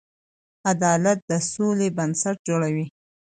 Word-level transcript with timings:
عدالت 0.71 1.19
د 1.29 1.31
سولې 1.51 1.87
بنسټ 1.97 2.37
جوړوي. 2.47 2.85